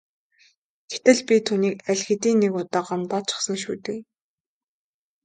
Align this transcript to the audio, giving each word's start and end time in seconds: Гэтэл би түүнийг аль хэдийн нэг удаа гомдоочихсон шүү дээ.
Гэтэл 0.91 1.19
би 1.27 1.35
түүнийг 1.47 1.77
аль 1.91 2.03
хэдийн 2.07 2.37
нэг 2.41 2.53
удаа 2.61 2.81
гомдоочихсон 2.87 3.55
шүү 3.63 3.75
дээ. 3.85 3.99